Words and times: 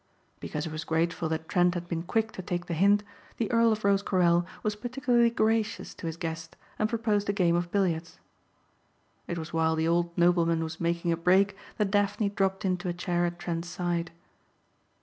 Because 0.39 0.65
he 0.65 0.71
was 0.71 0.83
grateful 0.83 1.29
that 1.29 1.47
Trent 1.47 1.75
had 1.75 1.87
been 1.87 2.01
quick 2.01 2.31
to 2.31 2.41
take 2.41 2.65
the 2.65 2.73
hint 2.73 3.03
the 3.37 3.51
Earl 3.51 3.71
of 3.71 3.83
Rosecarrel 3.85 4.47
was 4.63 4.75
particularly 4.75 5.29
gracious 5.29 5.93
to 5.93 6.07
his 6.07 6.17
guest 6.17 6.55
and 6.79 6.89
proposed 6.89 7.29
a 7.29 7.33
game 7.33 7.55
of 7.55 7.71
billiards. 7.71 8.17
It 9.27 9.37
was 9.37 9.53
while 9.53 9.75
the 9.75 9.87
old 9.87 10.09
nobleman 10.17 10.63
was 10.63 10.79
making 10.81 11.11
a 11.11 11.17
break 11.17 11.55
that 11.77 11.91
Daphne 11.91 12.29
dropped 12.29 12.65
into 12.65 12.89
a 12.89 12.93
chair 12.93 13.27
at 13.27 13.37
Trent's 13.37 13.69
side. 13.69 14.09